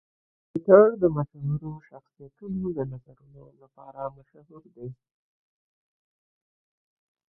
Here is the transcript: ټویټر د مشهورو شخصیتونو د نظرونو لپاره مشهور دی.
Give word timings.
ټویټر 0.47 0.85
د 1.01 1.03
مشهورو 1.17 1.71
شخصیتونو 1.89 2.65
د 2.77 2.79
نظرونو 2.91 3.43
لپاره 3.61 4.01
مشهور 4.17 4.63
دی. 4.75 4.89